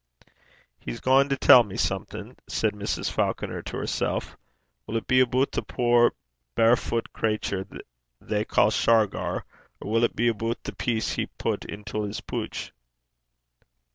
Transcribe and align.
'He's 0.79 0.99
gaein' 0.99 1.29
to 1.29 1.37
tell 1.37 1.61
me 1.63 1.77
something,' 1.77 2.35
said 2.47 2.73
Mrs. 2.73 3.11
Falconer 3.11 3.61
to 3.61 3.77
herself. 3.77 4.35
'Will 4.87 4.99
't 4.99 5.05
be 5.05 5.19
aboot 5.19 5.51
the 5.51 5.61
puir 5.61 6.13
barfut 6.55 7.13
crater 7.13 7.67
they 8.19 8.43
ca' 8.43 8.71
Shargar, 8.71 9.45
or 9.79 9.91
will 9.91 10.01
't 10.01 10.15
be 10.15 10.27
aboot 10.27 10.63
the 10.63 10.73
piece 10.73 11.11
he 11.11 11.27
pat 11.27 11.67
intil 11.69 12.11
's 12.11 12.19
pooch?' 12.19 12.73